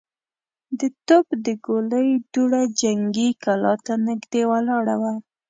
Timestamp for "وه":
5.01-5.13